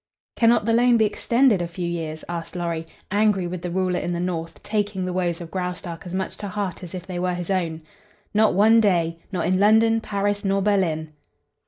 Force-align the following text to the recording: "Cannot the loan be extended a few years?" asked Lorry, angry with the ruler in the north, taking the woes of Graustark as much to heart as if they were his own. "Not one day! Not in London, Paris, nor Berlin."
"Cannot 0.35 0.65
the 0.65 0.73
loan 0.73 0.97
be 0.97 1.05
extended 1.05 1.61
a 1.61 1.67
few 1.67 1.87
years?" 1.87 2.23
asked 2.27 2.55
Lorry, 2.55 2.87
angry 3.11 3.45
with 3.45 3.61
the 3.61 3.69
ruler 3.69 3.99
in 3.99 4.13
the 4.13 4.19
north, 4.19 4.63
taking 4.63 5.05
the 5.05 5.13
woes 5.13 5.39
of 5.41 5.51
Graustark 5.51 6.07
as 6.07 6.13
much 6.15 6.37
to 6.37 6.47
heart 6.47 6.81
as 6.81 6.95
if 6.95 7.05
they 7.05 7.19
were 7.19 7.35
his 7.35 7.51
own. 7.51 7.83
"Not 8.33 8.55
one 8.55 8.81
day! 8.81 9.19
Not 9.31 9.45
in 9.45 9.59
London, 9.59 10.01
Paris, 10.01 10.43
nor 10.43 10.59
Berlin." 10.63 11.13